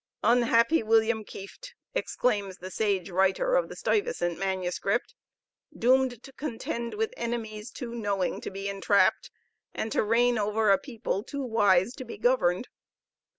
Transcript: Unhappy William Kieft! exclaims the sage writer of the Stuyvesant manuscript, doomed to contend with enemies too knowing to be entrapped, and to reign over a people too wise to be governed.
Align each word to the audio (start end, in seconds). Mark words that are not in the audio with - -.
Unhappy 0.23 0.81
William 0.81 1.23
Kieft! 1.23 1.75
exclaims 1.93 2.57
the 2.57 2.71
sage 2.71 3.11
writer 3.11 3.53
of 3.53 3.69
the 3.69 3.75
Stuyvesant 3.75 4.39
manuscript, 4.39 5.13
doomed 5.77 6.23
to 6.23 6.33
contend 6.33 6.95
with 6.95 7.13
enemies 7.17 7.69
too 7.69 7.93
knowing 7.93 8.41
to 8.41 8.49
be 8.49 8.67
entrapped, 8.67 9.29
and 9.75 9.91
to 9.91 10.01
reign 10.01 10.39
over 10.39 10.71
a 10.71 10.79
people 10.79 11.21
too 11.21 11.43
wise 11.43 11.93
to 11.93 12.03
be 12.03 12.17
governed. 12.17 12.67